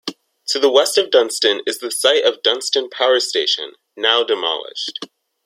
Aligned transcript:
To 0.47 0.57
the 0.57 0.71
west 0.71 0.97
of 0.97 1.11
Dunston 1.11 1.61
is 1.67 1.77
the 1.77 1.91
site 1.91 2.25
of 2.25 2.41
Dunston 2.41 2.89
Power 2.89 3.19
Station, 3.19 3.73
now 3.95 4.23
demolished. 4.23 5.05